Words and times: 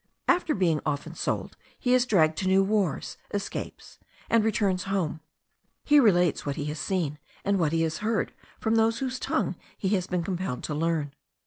After 0.27 0.55
being 0.55 0.81
often 0.83 1.13
sold, 1.13 1.55
he 1.77 1.93
is 1.93 2.07
dragged 2.07 2.35
to 2.39 2.47
new 2.47 2.63
wars, 2.63 3.17
escapes, 3.31 3.99
and 4.31 4.43
returns 4.43 4.85
home; 4.85 5.21
he 5.83 5.99
relates 5.99 6.43
what 6.43 6.55
he 6.55 6.65
has 6.65 6.79
seen, 6.79 7.19
and 7.45 7.59
what 7.59 7.71
he 7.71 7.83
has 7.83 7.99
heard 7.99 8.33
from 8.59 8.77
those 8.77 8.97
whose 8.97 9.19
tongue 9.19 9.55
he 9.77 9.89
has 9.89 10.07
been 10.07 10.23
compelled 10.23 10.63
to 10.63 10.73
learn. 10.73 11.13